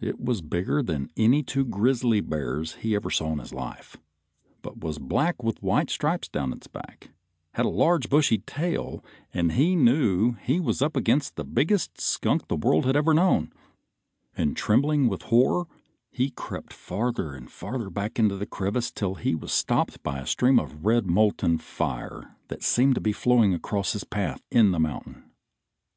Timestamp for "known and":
13.12-14.56